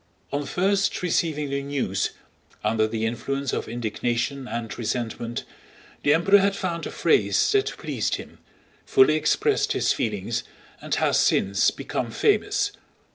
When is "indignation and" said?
3.69-4.75